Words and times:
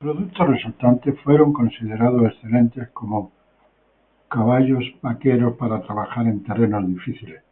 Los 0.00 0.14
productos 0.14 0.48
resultantes 0.50 1.20
fueron 1.24 1.52
considerados 1.52 2.22
excelentes 2.22 2.88
como 2.90 3.32
caballos 4.30 4.84
vaqueros 5.02 5.56
para 5.56 5.82
trabajar 5.82 6.26
en 6.28 6.44
terrenos 6.44 6.86
difíciles. 6.86 7.42